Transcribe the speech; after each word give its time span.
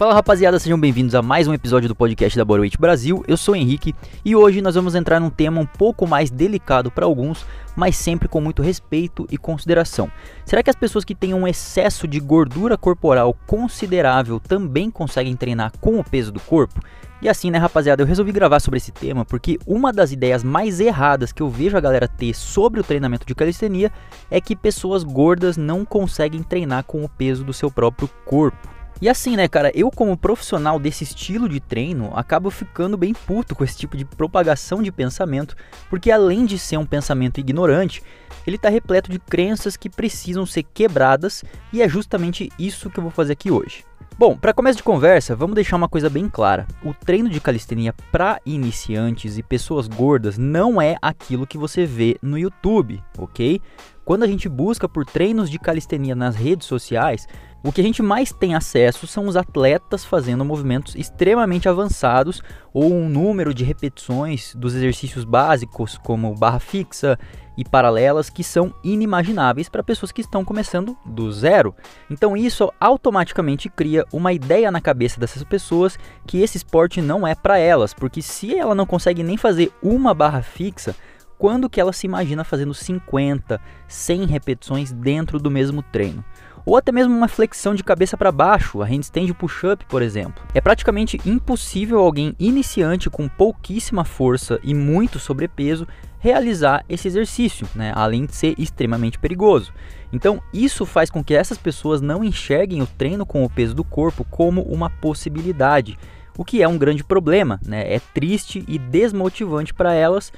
Fala 0.00 0.14
rapaziada, 0.14 0.58
sejam 0.58 0.80
bem-vindos 0.80 1.14
a 1.14 1.20
mais 1.20 1.46
um 1.46 1.52
episódio 1.52 1.86
do 1.86 1.94
podcast 1.94 2.34
da 2.34 2.42
Bodyweight 2.42 2.78
Brasil. 2.78 3.22
Eu 3.28 3.36
sou 3.36 3.52
o 3.52 3.56
Henrique 3.58 3.94
e 4.24 4.34
hoje 4.34 4.62
nós 4.62 4.74
vamos 4.74 4.94
entrar 4.94 5.20
num 5.20 5.28
tema 5.28 5.60
um 5.60 5.66
pouco 5.66 6.06
mais 6.06 6.30
delicado 6.30 6.90
para 6.90 7.04
alguns, 7.04 7.44
mas 7.76 7.96
sempre 7.96 8.26
com 8.26 8.40
muito 8.40 8.62
respeito 8.62 9.26
e 9.30 9.36
consideração. 9.36 10.10
Será 10.46 10.62
que 10.62 10.70
as 10.70 10.74
pessoas 10.74 11.04
que 11.04 11.14
têm 11.14 11.34
um 11.34 11.46
excesso 11.46 12.08
de 12.08 12.18
gordura 12.18 12.78
corporal 12.78 13.36
considerável 13.46 14.40
também 14.40 14.90
conseguem 14.90 15.36
treinar 15.36 15.70
com 15.82 16.00
o 16.00 16.04
peso 16.04 16.32
do 16.32 16.40
corpo? 16.40 16.80
E 17.20 17.28
assim, 17.28 17.50
né, 17.50 17.58
rapaziada, 17.58 18.02
eu 18.02 18.06
resolvi 18.06 18.32
gravar 18.32 18.60
sobre 18.60 18.78
esse 18.78 18.92
tema 18.92 19.26
porque 19.26 19.58
uma 19.66 19.92
das 19.92 20.12
ideias 20.12 20.42
mais 20.42 20.80
erradas 20.80 21.30
que 21.30 21.42
eu 21.42 21.50
vejo 21.50 21.76
a 21.76 21.80
galera 21.80 22.08
ter 22.08 22.34
sobre 22.34 22.80
o 22.80 22.84
treinamento 22.84 23.26
de 23.26 23.34
calistenia 23.34 23.92
é 24.30 24.40
que 24.40 24.56
pessoas 24.56 25.04
gordas 25.04 25.58
não 25.58 25.84
conseguem 25.84 26.42
treinar 26.42 26.84
com 26.84 27.04
o 27.04 27.08
peso 27.10 27.44
do 27.44 27.52
seu 27.52 27.70
próprio 27.70 28.08
corpo. 28.24 28.79
E 29.00 29.08
assim, 29.08 29.34
né, 29.34 29.48
cara, 29.48 29.72
eu 29.74 29.90
como 29.90 30.14
profissional 30.14 30.78
desse 30.78 31.04
estilo 31.04 31.48
de 31.48 31.58
treino, 31.58 32.12
acabo 32.14 32.50
ficando 32.50 32.98
bem 32.98 33.14
puto 33.14 33.54
com 33.54 33.64
esse 33.64 33.76
tipo 33.76 33.96
de 33.96 34.04
propagação 34.04 34.82
de 34.82 34.92
pensamento, 34.92 35.56
porque 35.88 36.10
além 36.10 36.44
de 36.44 36.58
ser 36.58 36.76
um 36.76 36.84
pensamento 36.84 37.40
ignorante, 37.40 38.02
ele 38.46 38.56
está 38.56 38.68
repleto 38.68 39.10
de 39.10 39.18
crenças 39.18 39.74
que 39.74 39.88
precisam 39.88 40.44
ser 40.44 40.64
quebradas, 40.64 41.42
e 41.72 41.80
é 41.80 41.88
justamente 41.88 42.50
isso 42.58 42.90
que 42.90 42.98
eu 42.98 43.02
vou 43.02 43.10
fazer 43.10 43.32
aqui 43.32 43.50
hoje. 43.50 43.84
Bom, 44.18 44.36
para 44.36 44.52
começo 44.52 44.76
de 44.76 44.82
conversa, 44.82 45.34
vamos 45.34 45.54
deixar 45.54 45.76
uma 45.76 45.88
coisa 45.88 46.10
bem 46.10 46.28
clara. 46.28 46.66
O 46.84 46.92
treino 46.92 47.30
de 47.30 47.40
calistenia 47.40 47.94
para 48.12 48.38
iniciantes 48.44 49.38
e 49.38 49.42
pessoas 49.42 49.88
gordas 49.88 50.36
não 50.36 50.78
é 50.80 50.96
aquilo 51.00 51.46
que 51.46 51.56
você 51.56 51.86
vê 51.86 52.18
no 52.20 52.38
YouTube, 52.38 53.02
ok? 53.16 53.62
Quando 54.10 54.24
a 54.24 54.26
gente 54.26 54.48
busca 54.48 54.88
por 54.88 55.06
treinos 55.06 55.48
de 55.48 55.56
calistenia 55.56 56.16
nas 56.16 56.34
redes 56.34 56.66
sociais, 56.66 57.28
o 57.62 57.70
que 57.70 57.80
a 57.80 57.84
gente 57.84 58.02
mais 58.02 58.32
tem 58.32 58.56
acesso 58.56 59.06
são 59.06 59.28
os 59.28 59.36
atletas 59.36 60.04
fazendo 60.04 60.44
movimentos 60.44 60.96
extremamente 60.96 61.68
avançados 61.68 62.42
ou 62.74 62.92
um 62.92 63.08
número 63.08 63.54
de 63.54 63.62
repetições 63.62 64.52
dos 64.56 64.74
exercícios 64.74 65.22
básicos, 65.22 65.96
como 65.96 66.34
barra 66.34 66.58
fixa 66.58 67.16
e 67.56 67.64
paralelas, 67.64 68.28
que 68.28 68.42
são 68.42 68.74
inimagináveis 68.82 69.68
para 69.68 69.84
pessoas 69.84 70.10
que 70.10 70.22
estão 70.22 70.44
começando 70.44 70.98
do 71.06 71.30
zero. 71.30 71.72
Então, 72.10 72.36
isso 72.36 72.68
automaticamente 72.80 73.70
cria 73.70 74.04
uma 74.12 74.32
ideia 74.32 74.72
na 74.72 74.80
cabeça 74.80 75.20
dessas 75.20 75.44
pessoas 75.44 75.96
que 76.26 76.42
esse 76.42 76.56
esporte 76.56 77.00
não 77.00 77.24
é 77.24 77.36
para 77.36 77.58
elas, 77.58 77.94
porque 77.94 78.22
se 78.22 78.58
ela 78.58 78.74
não 78.74 78.86
consegue 78.86 79.22
nem 79.22 79.36
fazer 79.36 79.72
uma 79.80 80.12
barra 80.12 80.42
fixa, 80.42 80.96
quando 81.40 81.70
que 81.70 81.80
ela 81.80 81.90
se 81.90 82.06
imagina 82.06 82.44
fazendo 82.44 82.74
50, 82.74 83.58
100 83.88 84.26
repetições 84.26 84.92
dentro 84.92 85.38
do 85.38 85.50
mesmo 85.50 85.82
treino? 85.82 86.22
ou 86.66 86.76
até 86.76 86.92
mesmo 86.92 87.16
uma 87.16 87.26
flexão 87.26 87.74
de 87.74 87.82
cabeça 87.82 88.18
para 88.18 88.30
baixo, 88.30 88.82
a 88.82 88.84
handstand 88.84 89.32
push-up, 89.32 89.82
por 89.86 90.02
exemplo. 90.02 90.44
É 90.52 90.60
praticamente 90.60 91.18
impossível 91.24 91.98
alguém 91.98 92.36
iniciante 92.38 93.08
com 93.08 93.26
pouquíssima 93.26 94.04
força 94.04 94.60
e 94.62 94.74
muito 94.74 95.18
sobrepeso 95.18 95.88
realizar 96.18 96.84
esse 96.86 97.08
exercício, 97.08 97.66
né? 97.74 97.92
além 97.96 98.26
de 98.26 98.36
ser 98.36 98.54
extremamente 98.58 99.18
perigoso. 99.18 99.72
Então, 100.12 100.42
isso 100.52 100.84
faz 100.84 101.10
com 101.10 101.24
que 101.24 101.34
essas 101.34 101.56
pessoas 101.56 102.02
não 102.02 102.22
enxerguem 102.22 102.82
o 102.82 102.86
treino 102.86 103.24
com 103.24 103.42
o 103.42 103.48
peso 103.48 103.74
do 103.74 103.82
corpo 103.82 104.22
como 104.30 104.60
uma 104.62 104.90
possibilidade, 104.90 105.98
o 106.36 106.44
que 106.44 106.62
é 106.62 106.68
um 106.68 106.78
grande 106.78 107.02
problema, 107.02 107.58
né? 107.64 107.92
É 107.92 108.00
triste 108.14 108.64
e 108.68 108.78
desmotivante 108.78 109.72
para 109.72 109.94
elas, 109.94 110.32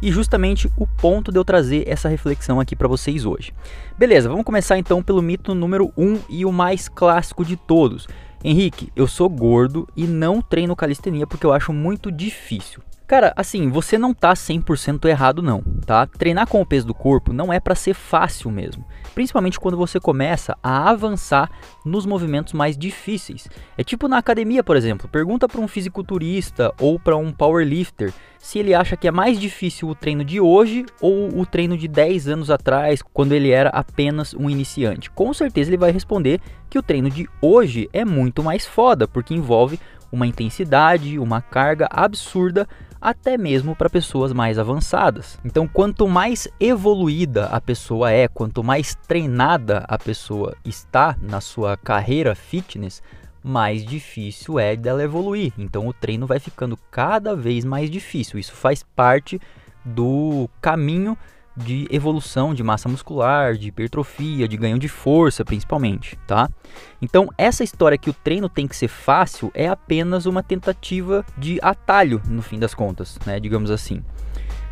e 0.00 0.10
justamente 0.10 0.70
o 0.76 0.86
ponto 0.86 1.32
de 1.32 1.38
eu 1.38 1.44
trazer 1.44 1.84
essa 1.86 2.08
reflexão 2.08 2.60
aqui 2.60 2.76
para 2.76 2.88
vocês 2.88 3.24
hoje. 3.24 3.52
Beleza, 3.98 4.28
vamos 4.28 4.44
começar 4.44 4.78
então 4.78 5.02
pelo 5.02 5.22
mito 5.22 5.54
número 5.54 5.92
1 5.96 6.04
um 6.04 6.18
e 6.28 6.44
o 6.44 6.52
mais 6.52 6.88
clássico 6.88 7.44
de 7.44 7.56
todos. 7.56 8.06
Henrique, 8.44 8.92
eu 8.94 9.06
sou 9.06 9.28
gordo 9.28 9.88
e 9.96 10.04
não 10.06 10.40
treino 10.40 10.76
calistenia 10.76 11.26
porque 11.26 11.46
eu 11.46 11.52
acho 11.52 11.72
muito 11.72 12.12
difícil. 12.12 12.82
Cara, 13.06 13.32
assim, 13.36 13.70
você 13.70 13.96
não 13.96 14.12
tá 14.12 14.32
100% 14.32 15.04
errado 15.04 15.40
não, 15.40 15.62
tá? 15.86 16.06
Treinar 16.06 16.48
com 16.48 16.60
o 16.60 16.66
peso 16.66 16.88
do 16.88 16.94
corpo 16.94 17.32
não 17.32 17.52
é 17.52 17.60
para 17.60 17.76
ser 17.76 17.94
fácil 17.94 18.50
mesmo, 18.50 18.84
principalmente 19.14 19.60
quando 19.60 19.76
você 19.76 20.00
começa 20.00 20.58
a 20.60 20.90
avançar 20.90 21.48
nos 21.84 22.04
movimentos 22.04 22.52
mais 22.52 22.76
difíceis. 22.76 23.46
É 23.78 23.84
tipo 23.84 24.08
na 24.08 24.18
academia, 24.18 24.64
por 24.64 24.76
exemplo, 24.76 25.08
pergunta 25.08 25.46
para 25.46 25.60
um 25.60 25.68
fisiculturista 25.68 26.74
ou 26.80 26.98
para 26.98 27.16
um 27.16 27.30
powerlifter 27.30 28.12
se 28.40 28.58
ele 28.58 28.74
acha 28.74 28.96
que 28.96 29.06
é 29.06 29.12
mais 29.12 29.38
difícil 29.38 29.88
o 29.88 29.94
treino 29.94 30.24
de 30.24 30.40
hoje 30.40 30.84
ou 31.00 31.38
o 31.38 31.46
treino 31.46 31.78
de 31.78 31.86
10 31.86 32.26
anos 32.26 32.50
atrás, 32.50 33.02
quando 33.02 33.32
ele 33.32 33.50
era 33.50 33.70
apenas 33.70 34.34
um 34.34 34.50
iniciante. 34.50 35.10
Com 35.10 35.32
certeza 35.32 35.70
ele 35.70 35.76
vai 35.76 35.92
responder 35.92 36.40
que 36.68 36.78
o 36.78 36.82
treino 36.82 37.08
de 37.08 37.28
hoje 37.40 37.88
é 37.92 38.04
muito 38.04 38.42
mais 38.42 38.66
foda, 38.66 39.06
porque 39.06 39.32
envolve 39.32 39.78
uma 40.10 40.26
intensidade, 40.26 41.18
uma 41.18 41.40
carga 41.40 41.88
absurda 41.90 42.68
até 43.00 43.36
mesmo 43.36 43.74
para 43.74 43.90
pessoas 43.90 44.32
mais 44.32 44.58
avançadas. 44.58 45.38
Então, 45.44 45.66
quanto 45.68 46.08
mais 46.08 46.48
evoluída 46.58 47.46
a 47.46 47.60
pessoa 47.60 48.10
é, 48.10 48.28
quanto 48.28 48.62
mais 48.62 48.94
treinada 49.06 49.84
a 49.88 49.98
pessoa 49.98 50.56
está 50.64 51.16
na 51.20 51.40
sua 51.40 51.76
carreira 51.76 52.34
fitness, 52.34 53.02
mais 53.42 53.84
difícil 53.84 54.58
é 54.58 54.74
dela 54.74 55.02
evoluir. 55.02 55.52
Então, 55.56 55.86
o 55.86 55.92
treino 55.92 56.26
vai 56.26 56.40
ficando 56.40 56.76
cada 56.90 57.36
vez 57.36 57.64
mais 57.64 57.88
difícil. 57.90 58.38
Isso 58.38 58.52
faz 58.52 58.82
parte 58.82 59.40
do 59.84 60.48
caminho 60.60 61.16
de 61.56 61.88
evolução 61.90 62.52
de 62.52 62.62
massa 62.62 62.88
muscular, 62.88 63.56
de 63.56 63.68
hipertrofia, 63.68 64.46
de 64.46 64.56
ganho 64.56 64.78
de 64.78 64.88
força, 64.88 65.44
principalmente, 65.44 66.18
tá? 66.26 66.48
Então, 67.00 67.28
essa 67.38 67.64
história 67.64 67.96
que 67.96 68.10
o 68.10 68.12
treino 68.14 68.48
tem 68.48 68.66
que 68.66 68.76
ser 68.76 68.88
fácil 68.88 69.50
é 69.54 69.68
apenas 69.68 70.26
uma 70.26 70.42
tentativa 70.42 71.24
de 71.36 71.58
atalho, 71.62 72.20
no 72.28 72.42
fim 72.42 72.58
das 72.58 72.74
contas, 72.74 73.18
né? 73.24 73.40
Digamos 73.40 73.70
assim. 73.70 74.02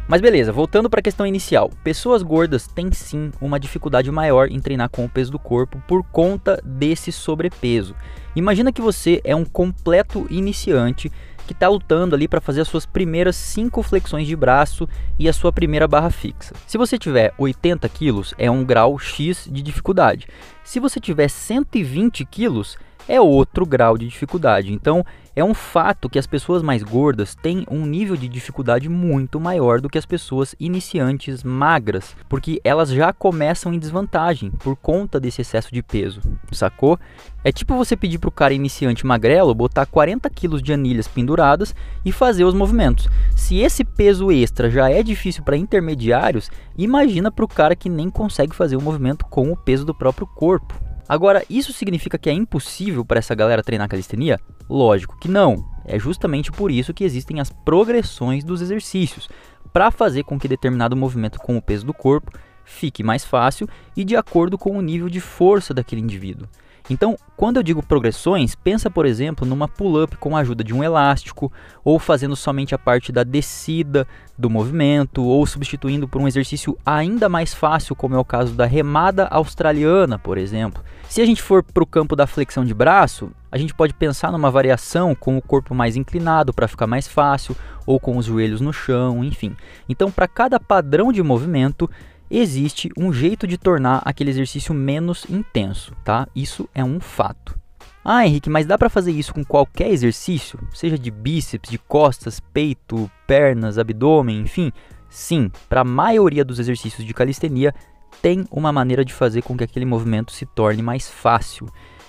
Mas 0.06 0.20
beleza, 0.20 0.52
voltando 0.52 0.90
para 0.90 1.00
a 1.00 1.02
questão 1.02 1.26
inicial. 1.26 1.70
Pessoas 1.82 2.22
gordas 2.22 2.66
têm 2.66 2.92
sim 2.92 3.32
uma 3.40 3.58
dificuldade 3.58 4.10
maior 4.10 4.50
em 4.50 4.60
treinar 4.60 4.90
com 4.90 5.06
o 5.06 5.08
peso 5.08 5.32
do 5.32 5.38
corpo 5.38 5.82
por 5.88 6.04
conta 6.04 6.60
desse 6.62 7.10
sobrepeso. 7.10 7.96
Imagina 8.36 8.70
que 8.70 8.82
você 8.82 9.22
é 9.24 9.34
um 9.34 9.46
completo 9.46 10.26
iniciante 10.28 11.10
que 11.46 11.52
está 11.52 11.68
lutando 11.68 12.14
ali 12.14 12.26
para 12.26 12.40
fazer 12.40 12.62
as 12.62 12.68
suas 12.68 12.86
primeiras 12.86 13.36
5 13.36 13.82
flexões 13.82 14.26
de 14.26 14.34
braço 14.34 14.88
e 15.18 15.28
a 15.28 15.32
sua 15.32 15.52
primeira 15.52 15.86
barra 15.86 16.10
fixa. 16.10 16.54
Se 16.66 16.78
você 16.78 16.98
tiver 16.98 17.32
80 17.38 17.88
quilos, 17.88 18.34
é 18.38 18.50
um 18.50 18.64
grau 18.64 18.98
X 18.98 19.48
de 19.50 19.62
dificuldade. 19.62 20.26
Se 20.62 20.80
você 20.80 20.98
tiver 20.98 21.28
120 21.28 22.24
quilos, 22.24 22.76
é 23.08 23.20
outro 23.20 23.66
grau 23.66 23.96
de 23.96 24.08
dificuldade. 24.08 24.72
Então, 24.72 25.04
é 25.36 25.42
um 25.42 25.52
fato 25.52 26.08
que 26.08 26.18
as 26.18 26.28
pessoas 26.28 26.62
mais 26.62 26.82
gordas 26.82 27.34
têm 27.34 27.66
um 27.68 27.84
nível 27.84 28.16
de 28.16 28.28
dificuldade 28.28 28.88
muito 28.88 29.40
maior 29.40 29.80
do 29.80 29.88
que 29.88 29.98
as 29.98 30.06
pessoas 30.06 30.54
iniciantes 30.60 31.42
magras, 31.42 32.14
porque 32.28 32.60
elas 32.62 32.90
já 32.90 33.12
começam 33.12 33.74
em 33.74 33.78
desvantagem 33.78 34.50
por 34.50 34.76
conta 34.76 35.18
desse 35.18 35.40
excesso 35.40 35.74
de 35.74 35.82
peso, 35.82 36.20
sacou? 36.52 36.98
É 37.42 37.50
tipo 37.50 37.74
você 37.74 37.96
pedir 37.96 38.18
para 38.18 38.28
o 38.28 38.32
cara 38.32 38.54
iniciante 38.54 39.04
magrelo 39.04 39.54
botar 39.54 39.86
40 39.86 40.30
quilos 40.30 40.62
de 40.62 40.72
anilhas 40.72 41.08
penduradas 41.08 41.74
e 42.04 42.12
fazer 42.12 42.44
os 42.44 42.54
movimentos. 42.54 43.08
Se 43.34 43.58
esse 43.58 43.84
peso 43.84 44.30
extra 44.30 44.70
já 44.70 44.88
é 44.88 45.02
difícil 45.02 45.42
para 45.42 45.56
intermediários, 45.56 46.48
imagina 46.78 47.32
para 47.32 47.44
o 47.44 47.48
cara 47.48 47.74
que 47.74 47.88
nem 47.88 48.08
consegue 48.08 48.54
fazer 48.54 48.76
o 48.76 48.82
movimento 48.82 49.24
com 49.26 49.50
o 49.50 49.56
peso 49.56 49.84
do 49.84 49.94
próprio 49.94 50.28
corpo. 50.28 50.93
Agora, 51.08 51.44
isso 51.50 51.72
significa 51.72 52.18
que 52.18 52.30
é 52.30 52.32
impossível 52.32 53.04
para 53.04 53.18
essa 53.18 53.34
galera 53.34 53.62
treinar 53.62 53.88
calistenia? 53.88 54.40
Lógico 54.68 55.18
que 55.18 55.28
não. 55.28 55.64
É 55.84 55.98
justamente 55.98 56.50
por 56.50 56.70
isso 56.70 56.94
que 56.94 57.04
existem 57.04 57.40
as 57.40 57.50
progressões 57.50 58.42
dos 58.42 58.62
exercícios, 58.62 59.28
para 59.72 59.90
fazer 59.90 60.22
com 60.24 60.38
que 60.38 60.48
determinado 60.48 60.96
movimento 60.96 61.38
com 61.38 61.56
o 61.56 61.62
peso 61.62 61.84
do 61.84 61.92
corpo 61.92 62.32
fique 62.64 63.02
mais 63.02 63.24
fácil 63.24 63.68
e 63.96 64.04
de 64.04 64.16
acordo 64.16 64.56
com 64.56 64.78
o 64.78 64.80
nível 64.80 65.08
de 65.08 65.20
força 65.20 65.74
daquele 65.74 66.00
indivíduo. 66.00 66.48
Então, 66.90 67.16
quando 67.34 67.56
eu 67.56 67.62
digo 67.62 67.82
progressões, 67.82 68.54
pensa, 68.54 68.90
por 68.90 69.06
exemplo, 69.06 69.46
numa 69.46 69.66
pull-up 69.66 70.16
com 70.18 70.36
a 70.36 70.40
ajuda 70.40 70.62
de 70.62 70.74
um 70.74 70.84
elástico, 70.84 71.50
ou 71.82 71.98
fazendo 71.98 72.36
somente 72.36 72.74
a 72.74 72.78
parte 72.78 73.10
da 73.10 73.24
descida 73.24 74.06
do 74.36 74.50
movimento, 74.50 75.24
ou 75.24 75.46
substituindo 75.46 76.06
por 76.06 76.20
um 76.20 76.28
exercício 76.28 76.76
ainda 76.84 77.26
mais 77.26 77.54
fácil, 77.54 77.96
como 77.96 78.14
é 78.14 78.18
o 78.18 78.24
caso 78.24 78.52
da 78.52 78.66
remada 78.66 79.26
australiana, 79.28 80.18
por 80.18 80.36
exemplo. 80.36 80.84
Se 81.08 81.22
a 81.22 81.26
gente 81.26 81.40
for 81.40 81.62
para 81.62 81.82
o 81.82 81.86
campo 81.86 82.14
da 82.14 82.26
flexão 82.26 82.64
de 82.64 82.74
braço, 82.74 83.30
a 83.50 83.56
gente 83.56 83.72
pode 83.72 83.94
pensar 83.94 84.30
numa 84.30 84.50
variação 84.50 85.14
com 85.14 85.38
o 85.38 85.42
corpo 85.42 85.74
mais 85.74 85.96
inclinado 85.96 86.52
para 86.52 86.68
ficar 86.68 86.86
mais 86.86 87.08
fácil, 87.08 87.56
ou 87.86 87.98
com 87.98 88.16
os 88.18 88.26
joelhos 88.26 88.60
no 88.60 88.72
chão, 88.72 89.24
enfim. 89.24 89.56
Então, 89.88 90.10
para 90.10 90.28
cada 90.28 90.60
padrão 90.60 91.12
de 91.12 91.22
movimento, 91.22 91.88
existe 92.30 92.90
um 92.96 93.12
jeito 93.12 93.46
de 93.46 93.58
tornar 93.58 94.02
aquele 94.04 94.30
exercício 94.30 94.74
menos 94.74 95.24
intenso, 95.28 95.94
tá? 96.04 96.26
Isso 96.34 96.68
é 96.74 96.84
um 96.84 97.00
fato. 97.00 97.58
Ah, 98.04 98.26
Henrique, 98.26 98.50
mas 98.50 98.66
dá 98.66 98.76
para 98.76 98.90
fazer 98.90 99.12
isso 99.12 99.32
com 99.32 99.42
qualquer 99.42 99.90
exercício, 99.90 100.58
seja 100.74 100.98
de 100.98 101.10
bíceps, 101.10 101.70
de 101.70 101.78
costas, 101.78 102.38
peito, 102.38 103.10
pernas, 103.26 103.78
abdômen, 103.78 104.40
enfim? 104.40 104.70
Sim, 105.08 105.50
para 105.68 105.80
a 105.80 105.84
maioria 105.84 106.44
dos 106.44 106.58
exercícios 106.58 107.06
de 107.06 107.14
calistenia 107.14 107.74
tem 108.20 108.44
uma 108.50 108.72
maneira 108.72 109.04
de 109.04 109.12
fazer 109.12 109.42
com 109.42 109.56
que 109.56 109.64
aquele 109.64 109.86
movimento 109.86 110.32
se 110.32 110.44
torne 110.44 110.82
mais 110.82 111.08
fácil. 111.08 111.66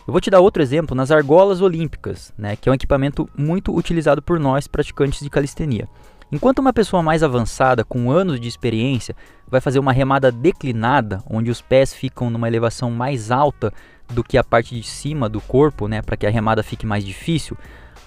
Eu 0.08 0.12
vou 0.12 0.20
te 0.20 0.30
dar 0.30 0.40
outro 0.40 0.62
exemplo 0.62 0.96
nas 0.96 1.12
argolas 1.12 1.62
olímpicas, 1.62 2.34
né, 2.38 2.56
que 2.56 2.68
é 2.68 2.72
um 2.72 2.76
equipamento 2.76 3.30
muito 3.38 3.76
utilizado 3.76 4.22
por 4.22 4.40
nós 4.40 4.68
praticantes 4.68 5.22
de 5.22 5.30
calistenia. 5.30 5.88
Enquanto 6.36 6.60
uma 6.60 6.74
pessoa 6.74 7.02
mais 7.02 7.24
avançada, 7.24 7.86
com 7.86 8.12
anos 8.12 8.42
de 8.42 8.50
experiência, 8.50 9.16
vai 9.48 9.62
fazer 9.62 9.80
uma 9.80 9.94
remada 9.94 10.30
declinada, 10.30 11.24
onde 11.30 11.50
os 11.50 11.62
pés 11.62 11.94
ficam 11.94 12.30
numa 12.30 12.46
elevação 12.46 12.92
mais 12.92 13.32
alta 13.32 13.72
do 14.10 14.22
que 14.22 14.38
a 14.38 14.44
parte 14.44 14.76
de 14.76 14.84
cima 14.86 15.30
do 15.30 15.40
corpo, 15.40 15.88
né, 15.88 16.02
para 16.02 16.18
que 16.18 16.28
a 16.28 16.30
remada 16.30 16.62
fique 16.62 16.86
mais 16.86 17.06
difícil, 17.06 17.58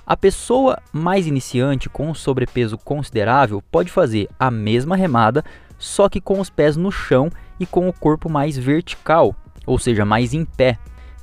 a 0.07 0.15
pessoa 0.15 0.79
mais 0.93 1.27
iniciante 1.27 1.89
com 1.89 2.11
um 2.11 2.13
sobrepeso 2.13 2.77
considerável 2.77 3.63
pode 3.71 3.91
fazer 3.91 4.29
a 4.39 4.51
mesma 4.51 4.95
remada, 4.95 5.43
só 5.79 6.07
que 6.07 6.21
com 6.21 6.39
os 6.39 6.51
pés 6.51 6.77
no 6.77 6.93
chão 6.93 7.31
e 7.59 7.65
com 7.65 7.89
o 7.89 7.95
corpo 7.95 8.29
mais 8.29 8.59
vertical, 8.59 9.35
ou 9.65 9.79
seja, 9.79 10.05
mais 10.05 10.35
em 10.35 10.45
pé. 10.45 10.77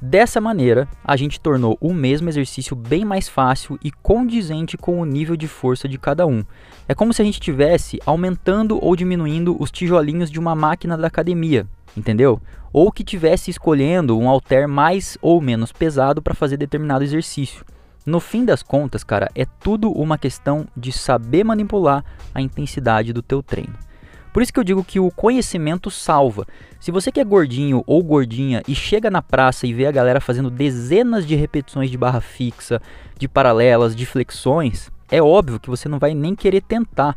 Dessa 0.08 0.40
maneira, 0.40 0.88
a 1.04 1.18
gente 1.18 1.40
tornou 1.40 1.80
o 1.82 1.92
mesmo 1.92 2.30
exercício 2.30 2.76
bem 2.76 3.04
mais 3.04 3.28
fácil 3.28 3.80
e 3.84 3.90
condizente 3.90 4.78
com 4.78 5.02
o 5.02 5.06
nível 5.06 5.36
de 5.36 5.48
força 5.48 5.90
de 5.90 5.98
cada 5.98 6.28
um. 6.28 6.44
É 6.88 6.94
como 6.94 7.12
se 7.12 7.24
a 7.24 7.26
gente 7.26 7.40
estivesse 7.40 8.00
aumentando 8.06 8.78
ou 8.80 8.96
diminuindo 8.96 9.60
os 9.60 9.72
tijolinhos 9.72 10.30
de 10.30 10.40
uma 10.40 10.54
máquina 10.54 10.96
da 10.96 11.08
academia, 11.08 11.66
entendeu? 11.98 12.40
Ou 12.72 12.92
que 12.92 13.02
estivesse 13.02 13.50
escolhendo 13.50 14.16
um 14.16 14.30
halter 14.30 14.68
mais 14.68 15.18
ou 15.24 15.42
menos 15.42 15.72
pesado 15.72 16.22
para 16.22 16.36
fazer 16.36 16.58
determinado 16.58 17.04
exercício. 17.04 17.66
No 18.06 18.20
fim 18.20 18.46
das 18.46 18.62
contas, 18.62 19.04
cara, 19.04 19.32
é 19.34 19.44
tudo 19.60 19.92
uma 19.92 20.20
questão 20.20 20.68
de 20.78 20.92
saber 20.92 21.44
manipular 21.44 22.06
a 22.32 22.40
intensidade 22.40 23.12
do 23.12 23.24
teu 23.24 23.42
treino. 23.42 23.74
Por 24.36 24.44
isso 24.44 24.52
que 24.52 24.60
eu 24.60 24.66
digo 24.66 24.84
que 24.84 25.00
o 25.00 25.10
conhecimento 25.10 25.90
salva. 25.90 26.46
Se 26.78 26.92
você 26.92 27.10
que 27.10 27.22
é 27.22 27.24
gordinho 27.24 27.86
ou 27.88 28.04
gordinha 28.04 28.62
e 28.68 28.76
chega 28.76 29.10
na 29.10 29.22
praça 29.22 29.66
e 29.66 29.74
vê 29.74 29.86
a 29.86 29.92
galera 29.94 30.20
fazendo 30.20 30.50
dezenas 30.50 31.26
de 31.26 31.36
repetições 31.36 31.90
de 31.90 31.98
barra 31.98 32.20
fixa, 32.20 32.82
de 33.18 33.30
paralelas, 33.30 33.96
de 33.96 34.06
flexões, 34.06 34.92
é 35.10 35.22
óbvio 35.22 35.58
que 35.58 35.70
você 35.70 35.88
não 35.88 36.00
vai 36.00 36.14
nem 36.14 36.36
querer 36.36 36.60
tentar, 36.60 37.16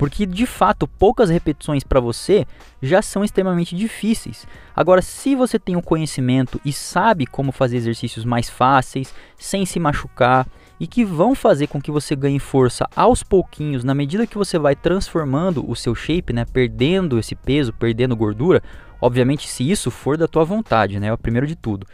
porque 0.00 0.24
de 0.24 0.46
fato 0.46 0.88
poucas 0.88 1.28
repetições 1.28 1.84
para 1.84 2.00
você 2.00 2.46
já 2.80 3.02
são 3.02 3.22
extremamente 3.22 3.76
difíceis. 3.76 4.46
Agora, 4.74 5.02
se 5.02 5.34
você 5.34 5.58
tem 5.58 5.76
o 5.76 5.82
conhecimento 5.82 6.58
e 6.64 6.72
sabe 6.72 7.26
como 7.26 7.52
fazer 7.52 7.76
exercícios 7.76 8.24
mais 8.24 8.48
fáceis, 8.48 9.12
sem 9.36 9.66
se 9.66 9.78
machucar, 9.78 10.48
e 10.80 10.86
que 10.86 11.04
vão 11.04 11.34
fazer 11.34 11.66
com 11.66 11.82
que 11.82 11.90
você 11.90 12.16
ganhe 12.16 12.38
força 12.38 12.88
aos 12.96 13.22
pouquinhos, 13.22 13.84
na 13.84 13.94
medida 13.94 14.26
que 14.26 14.38
você 14.38 14.58
vai 14.58 14.74
transformando 14.74 15.70
o 15.70 15.76
seu 15.76 15.94
shape, 15.94 16.32
né, 16.32 16.46
perdendo 16.46 17.18
esse 17.18 17.34
peso, 17.34 17.70
perdendo 17.70 18.16
gordura, 18.16 18.62
obviamente 19.02 19.46
se 19.46 19.70
isso 19.70 19.90
for 19.90 20.16
da 20.16 20.26
tua 20.26 20.46
vontade, 20.46 20.98
né, 20.98 21.08
é 21.08 21.12
o 21.12 21.18
primeiro 21.18 21.46
de 21.46 21.54
tudo. 21.54 21.86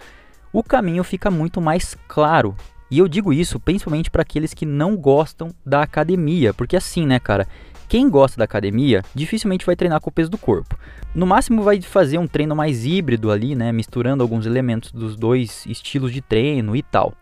O 0.52 0.62
caminho 0.62 1.02
fica 1.02 1.28
muito 1.28 1.60
mais 1.60 1.96
claro. 2.06 2.54
E 2.88 3.00
eu 3.00 3.08
digo 3.08 3.32
isso 3.32 3.58
principalmente 3.58 4.12
para 4.12 4.22
aqueles 4.22 4.54
que 4.54 4.64
não 4.64 4.96
gostam 4.96 5.50
da 5.64 5.82
academia, 5.82 6.54
porque 6.54 6.76
assim, 6.76 7.04
né, 7.04 7.18
cara, 7.18 7.48
quem 7.88 8.08
gosta 8.10 8.38
da 8.38 8.44
academia 8.44 9.02
dificilmente 9.14 9.64
vai 9.64 9.76
treinar 9.76 10.00
com 10.00 10.10
o 10.10 10.12
peso 10.12 10.30
do 10.30 10.38
corpo. 10.38 10.76
No 11.14 11.26
máximo 11.26 11.62
vai 11.62 11.80
fazer 11.80 12.18
um 12.18 12.26
treino 12.26 12.54
mais 12.54 12.84
híbrido 12.84 13.30
ali, 13.30 13.54
né, 13.54 13.72
misturando 13.72 14.22
alguns 14.22 14.44
elementos 14.46 14.92
dos 14.92 15.16
dois 15.16 15.64
estilos 15.66 16.12
de 16.12 16.20
treino 16.20 16.74
e 16.74 16.82
tal. 16.82 17.14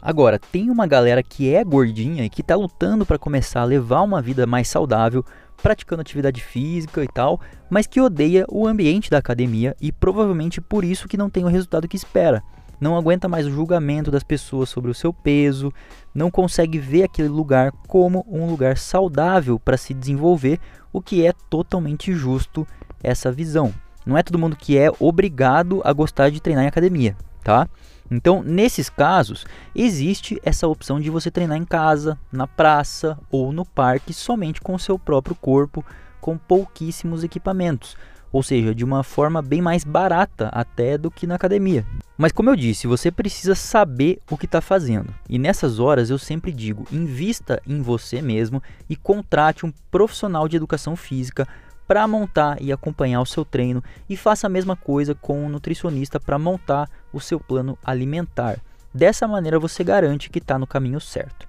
Agora, 0.00 0.38
tem 0.38 0.68
uma 0.68 0.86
galera 0.86 1.22
que 1.22 1.54
é 1.54 1.62
gordinha 1.62 2.24
e 2.24 2.30
que 2.30 2.40
está 2.40 2.56
lutando 2.56 3.06
para 3.06 3.18
começar 3.18 3.60
a 3.60 3.64
levar 3.64 4.02
uma 4.02 4.20
vida 4.20 4.46
mais 4.46 4.66
saudável, 4.66 5.24
praticando 5.62 6.02
atividade 6.02 6.42
física 6.42 7.04
e 7.04 7.08
tal, 7.08 7.40
mas 7.70 7.86
que 7.86 8.00
odeia 8.00 8.44
o 8.48 8.66
ambiente 8.66 9.08
da 9.08 9.18
academia 9.18 9.76
e 9.80 9.92
provavelmente 9.92 10.60
por 10.60 10.84
isso 10.84 11.06
que 11.06 11.16
não 11.16 11.30
tem 11.30 11.44
o 11.44 11.48
resultado 11.48 11.86
que 11.86 11.96
espera. 11.96 12.42
Não 12.82 12.96
aguenta 12.96 13.28
mais 13.28 13.46
o 13.46 13.50
julgamento 13.52 14.10
das 14.10 14.24
pessoas 14.24 14.68
sobre 14.68 14.90
o 14.90 14.94
seu 14.94 15.12
peso, 15.12 15.72
não 16.12 16.32
consegue 16.32 16.80
ver 16.80 17.04
aquele 17.04 17.28
lugar 17.28 17.70
como 17.86 18.26
um 18.28 18.44
lugar 18.44 18.76
saudável 18.76 19.56
para 19.56 19.76
se 19.76 19.94
desenvolver, 19.94 20.58
o 20.92 21.00
que 21.00 21.24
é 21.24 21.32
totalmente 21.48 22.12
justo 22.12 22.66
essa 23.00 23.30
visão. 23.30 23.72
Não 24.04 24.18
é 24.18 24.22
todo 24.24 24.36
mundo 24.36 24.56
que 24.56 24.76
é 24.76 24.90
obrigado 24.98 25.80
a 25.84 25.92
gostar 25.92 26.28
de 26.28 26.42
treinar 26.42 26.64
em 26.64 26.66
academia, 26.66 27.16
tá? 27.44 27.68
Então, 28.10 28.42
nesses 28.42 28.90
casos, 28.90 29.46
existe 29.76 30.40
essa 30.42 30.66
opção 30.66 30.98
de 30.98 31.08
você 31.08 31.30
treinar 31.30 31.58
em 31.58 31.64
casa, 31.64 32.18
na 32.32 32.48
praça 32.48 33.16
ou 33.30 33.52
no 33.52 33.64
parque 33.64 34.12
somente 34.12 34.60
com 34.60 34.74
o 34.74 34.78
seu 34.80 34.98
próprio 34.98 35.36
corpo, 35.36 35.86
com 36.20 36.36
pouquíssimos 36.36 37.22
equipamentos, 37.22 37.96
ou 38.32 38.42
seja, 38.42 38.74
de 38.74 38.84
uma 38.84 39.02
forma 39.02 39.42
bem 39.42 39.60
mais 39.60 39.84
barata 39.84 40.48
até 40.48 40.96
do 40.96 41.10
que 41.10 41.26
na 41.26 41.34
academia. 41.34 41.86
Mas 42.16 42.32
como 42.32 42.50
eu 42.50 42.56
disse, 42.56 42.86
você 42.86 43.10
precisa 43.10 43.54
saber 43.54 44.18
o 44.30 44.38
que 44.38 44.46
está 44.46 44.60
fazendo. 44.60 45.12
E 45.28 45.38
nessas 45.38 45.78
horas 45.78 46.08
eu 46.08 46.18
sempre 46.18 46.50
digo: 46.50 46.86
invista 46.90 47.60
em 47.66 47.82
você 47.82 48.22
mesmo 48.22 48.62
e 48.88 48.96
contrate 48.96 49.66
um 49.66 49.72
profissional 49.90 50.48
de 50.48 50.56
educação 50.56 50.96
física 50.96 51.46
para 51.86 52.06
montar 52.08 52.62
e 52.62 52.72
acompanhar 52.72 53.20
o 53.20 53.26
seu 53.26 53.44
treino 53.44 53.82
e 54.08 54.16
faça 54.16 54.46
a 54.46 54.50
mesma 54.50 54.76
coisa 54.76 55.14
com 55.14 55.44
um 55.44 55.48
nutricionista 55.48 56.18
para 56.18 56.38
montar 56.38 56.88
o 57.12 57.20
seu 57.20 57.38
plano 57.38 57.76
alimentar. 57.84 58.58
Dessa 58.94 59.26
maneira 59.26 59.58
você 59.58 59.82
garante 59.82 60.30
que 60.30 60.38
está 60.38 60.58
no 60.58 60.66
caminho 60.66 61.00
certo. 61.00 61.46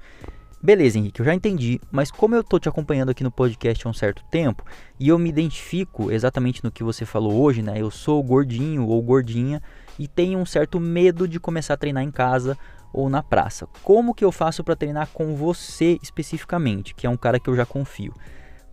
Beleza, 0.65 0.97
Henrique, 0.97 1.19
eu 1.19 1.25
já 1.25 1.33
entendi, 1.33 1.81
mas 1.91 2.09
como 2.09 2.35
eu 2.35 2.39
estou 2.39 2.57
te 2.57 2.69
acompanhando 2.69 3.09
aqui 3.09 3.21
no 3.21 3.29
podcast 3.29 3.85
há 3.85 3.89
um 3.89 3.93
certo 3.93 4.23
tempo 4.31 4.63
e 4.97 5.09
eu 5.09 5.19
me 5.19 5.27
identifico 5.27 6.09
exatamente 6.09 6.63
no 6.63 6.71
que 6.71 6.85
você 6.85 7.05
falou 7.05 7.33
hoje, 7.41 7.61
né? 7.61 7.73
Eu 7.75 7.91
sou 7.91 8.23
gordinho 8.23 8.87
ou 8.87 9.01
gordinha 9.01 9.61
e 9.99 10.07
tenho 10.07 10.39
um 10.39 10.45
certo 10.45 10.79
medo 10.79 11.27
de 11.27 11.37
começar 11.37 11.73
a 11.73 11.77
treinar 11.77 12.01
em 12.01 12.09
casa 12.09 12.57
ou 12.93 13.09
na 13.09 13.21
praça. 13.21 13.67
Como 13.83 14.15
que 14.15 14.23
eu 14.23 14.31
faço 14.31 14.63
para 14.63 14.73
treinar 14.73 15.09
com 15.13 15.35
você 15.35 15.99
especificamente, 16.01 16.95
que 16.95 17.05
é 17.05 17.09
um 17.09 17.17
cara 17.17 17.41
que 17.41 17.49
eu 17.49 17.57
já 17.57 17.65
confio? 17.65 18.13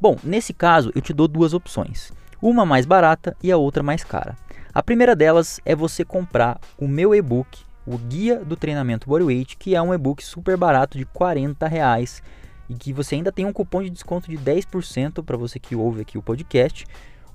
Bom, 0.01 0.17
nesse 0.23 0.53
caso 0.53 0.93
eu 0.95 1.03
te 1.03 1.13
dou 1.13 1.27
duas 1.27 1.55
opções, 1.55 2.13
uma 2.41 2.65
mais 2.65 2.87
barata 2.87 3.37
e 3.43 3.51
a 3.51 3.57
outra 3.57 3.83
mais 3.83 4.05
cara. 4.05 4.37
A 4.73 4.81
primeira 4.81 5.17
delas 5.17 5.59
é 5.65 5.75
você 5.75 6.05
comprar 6.05 6.61
o 6.79 6.87
meu 6.87 7.17
e-book, 7.17 7.65
o 7.87 7.97
Guia 7.97 8.45
do 8.45 8.57
Treinamento 8.57 9.09
Bodyweight, 9.09 9.57
que 9.57 9.75
é 9.75 9.83
um 9.83 9.95
e-book 9.95 10.25
super 10.25 10.57
barato 10.57 10.99
de 10.99 11.05
40 11.05 11.67
reais 11.67 12.23
e 12.69 12.75
que 12.75 12.93
você 12.93 13.17
ainda 13.17 13.33
tem 13.33 13.45
um 13.45 13.53
cupom 13.53 13.83
de 13.83 13.91
desconto 13.91 14.31
de 14.31 14.39
10% 14.39 15.25
para 15.25 15.37
você 15.37 15.59
que 15.59 15.75
ouve 15.75 16.03
aqui 16.03 16.17
o 16.17 16.23
podcast, 16.23 16.87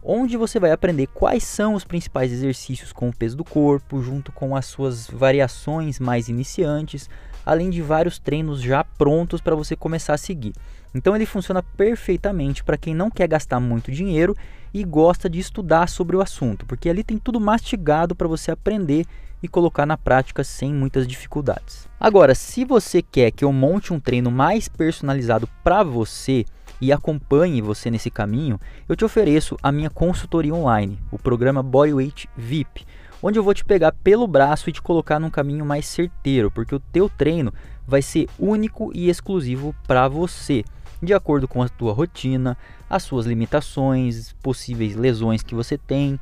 onde 0.01 0.37
você 0.37 0.59
vai 0.59 0.71
aprender 0.71 1.07
quais 1.07 1.43
são 1.43 1.73
os 1.73 1.83
principais 1.83 2.31
exercícios 2.31 2.93
com 2.93 3.09
o 3.09 3.15
peso 3.15 3.35
do 3.35 3.43
corpo, 3.43 4.01
junto 4.01 4.31
com 4.31 4.55
as 4.55 4.65
suas 4.65 5.07
variações 5.07 5.99
mais 5.99 6.29
iniciantes, 6.29 7.09
além 7.45 7.69
de 7.69 7.81
vários 7.81 8.17
treinos 8.17 8.61
já 8.61 8.83
prontos 8.83 9.41
para 9.41 9.55
você 9.55 9.75
começar 9.75 10.13
a 10.13 10.17
seguir. 10.17 10.53
Então 10.95 11.13
ele 11.13 11.25
funciona 11.25 11.61
perfeitamente 11.61 12.63
para 12.63 12.77
quem 12.77 12.95
não 12.95 13.11
quer 13.11 13.27
gastar 13.27 13.59
muito 13.59 13.91
dinheiro 13.91 14.33
e 14.73 14.81
gosta 14.81 15.29
de 15.29 15.39
estudar 15.39 15.89
sobre 15.89 16.15
o 16.15 16.21
assunto, 16.21 16.65
porque 16.65 16.89
ali 16.89 17.03
tem 17.03 17.17
tudo 17.17 17.39
mastigado 17.39 18.15
para 18.15 18.29
você 18.29 18.49
aprender 18.49 19.05
e 19.43 19.47
colocar 19.47 19.85
na 19.85 19.97
prática 19.97 20.41
sem 20.41 20.73
muitas 20.73 21.05
dificuldades. 21.05 21.87
Agora, 21.99 22.33
se 22.33 22.63
você 22.63 23.01
quer 23.01 23.31
que 23.31 23.43
eu 23.43 23.51
monte 23.51 23.93
um 23.93 23.99
treino 23.99 24.31
mais 24.31 24.69
personalizado 24.69 25.49
para 25.61 25.83
você 25.83 26.45
e 26.79 26.93
acompanhe 26.93 27.61
você 27.61 27.91
nesse 27.91 28.09
caminho, 28.09 28.59
eu 28.87 28.95
te 28.95 29.03
ofereço 29.03 29.57
a 29.61 29.73
minha 29.73 29.89
consultoria 29.89 30.55
online, 30.55 30.97
o 31.11 31.19
programa 31.19 31.61
Bodyweight 31.61 32.29
VIP, 32.37 32.85
onde 33.21 33.37
eu 33.37 33.43
vou 33.43 33.53
te 33.53 33.65
pegar 33.65 33.91
pelo 33.91 34.27
braço 34.27 34.69
e 34.69 34.73
te 34.73 34.81
colocar 34.81 35.19
num 35.19 35.29
caminho 35.29 35.65
mais 35.65 35.85
certeiro, 35.85 36.49
porque 36.49 36.73
o 36.73 36.79
teu 36.79 37.09
treino 37.09 37.53
vai 37.85 38.01
ser 38.01 38.27
único 38.39 38.91
e 38.93 39.09
exclusivo 39.09 39.75
para 39.85 40.07
você 40.07 40.63
de 41.01 41.13
acordo 41.13 41.47
com 41.47 41.61
a 41.61 41.69
tua 41.69 41.93
rotina, 41.93 42.57
as 42.89 43.03
suas 43.03 43.25
limitações, 43.25 44.33
possíveis 44.41 44.95
lesões 44.95 45.43
que 45.43 45.55
você 45.55 45.77
tem, 45.77 46.19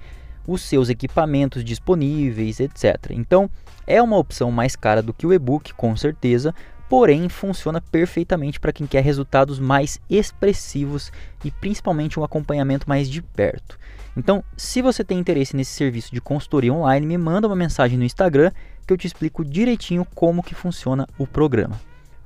os 0.47 0.61
seus 0.61 0.89
equipamentos 0.89 1.63
disponíveis, 1.63 2.59
etc. 2.59 3.11
Então, 3.11 3.49
é 3.87 4.01
uma 4.01 4.17
opção 4.17 4.51
mais 4.51 4.75
cara 4.75 5.01
do 5.01 5.13
que 5.13 5.25
o 5.25 5.33
e-book, 5.33 5.73
com 5.73 5.95
certeza, 5.95 6.53
porém 6.89 7.27
funciona 7.29 7.81
perfeitamente 7.81 8.59
para 8.59 8.73
quem 8.73 8.85
quer 8.85 9.03
resultados 9.03 9.59
mais 9.59 9.99
expressivos 10.09 11.11
e 11.43 11.49
principalmente 11.49 12.19
um 12.19 12.23
acompanhamento 12.23 12.87
mais 12.87 13.09
de 13.09 13.21
perto. 13.21 13.79
Então, 14.15 14.43
se 14.55 14.81
você 14.81 15.03
tem 15.03 15.17
interesse 15.17 15.55
nesse 15.55 15.71
serviço 15.71 16.13
de 16.13 16.21
consultoria 16.21 16.73
online, 16.73 17.05
me 17.05 17.17
manda 17.17 17.47
uma 17.47 17.55
mensagem 17.55 17.97
no 17.97 18.03
Instagram 18.03 18.51
que 18.85 18.93
eu 18.93 18.97
te 18.97 19.07
explico 19.07 19.43
direitinho 19.43 20.05
como 20.13 20.43
que 20.43 20.53
funciona 20.53 21.07
o 21.17 21.25
programa. 21.25 21.79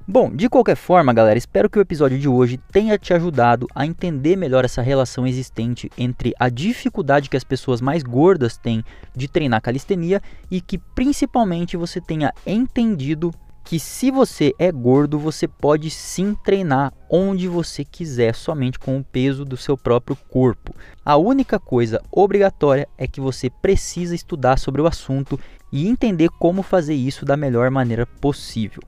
Bom, 0.09 0.33
de 0.33 0.47
qualquer 0.47 0.77
forma, 0.77 1.11
galera, 1.11 1.37
espero 1.37 1.69
que 1.69 1.77
o 1.77 1.81
episódio 1.81 2.17
de 2.17 2.29
hoje 2.29 2.57
tenha 2.71 2.97
te 2.97 3.13
ajudado 3.13 3.67
a 3.75 3.85
entender 3.85 4.37
melhor 4.37 4.63
essa 4.63 4.81
relação 4.81 5.27
existente 5.27 5.91
entre 5.97 6.33
a 6.39 6.47
dificuldade 6.47 7.29
que 7.29 7.35
as 7.35 7.43
pessoas 7.43 7.81
mais 7.81 8.03
gordas 8.03 8.55
têm 8.55 8.85
de 9.13 9.27
treinar 9.27 9.61
calistenia 9.61 10.21
e 10.49 10.61
que 10.61 10.77
principalmente 10.77 11.75
você 11.75 11.99
tenha 11.99 12.31
entendido 12.45 13.33
que 13.67 13.81
se 13.81 14.09
você 14.09 14.53
é 14.57 14.71
gordo, 14.71 15.19
você 15.19 15.45
pode 15.45 15.89
sim 15.89 16.33
treinar 16.33 16.93
onde 17.09 17.49
você 17.49 17.83
quiser, 17.83 18.33
somente 18.33 18.79
com 18.79 18.97
o 18.97 19.03
peso 19.03 19.43
do 19.43 19.57
seu 19.57 19.77
próprio 19.77 20.15
corpo. 20.15 20.73
A 21.03 21.17
única 21.17 21.59
coisa 21.59 22.01
obrigatória 22.09 22.87
é 22.97 23.05
que 23.05 23.19
você 23.19 23.49
precisa 23.49 24.15
estudar 24.15 24.57
sobre 24.57 24.81
o 24.81 24.87
assunto 24.87 25.37
e 25.69 25.85
entender 25.85 26.29
como 26.39 26.63
fazer 26.63 26.93
isso 26.93 27.25
da 27.25 27.35
melhor 27.35 27.69
maneira 27.69 28.05
possível. 28.05 28.81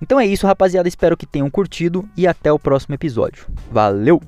Então 0.00 0.18
é 0.18 0.26
isso, 0.26 0.46
rapaziada. 0.46 0.88
Espero 0.88 1.18
que 1.18 1.26
tenham 1.26 1.50
curtido 1.50 2.08
e 2.16 2.26
até 2.26 2.50
o 2.50 2.58
próximo 2.58 2.94
episódio. 2.94 3.46
Valeu! 3.70 4.22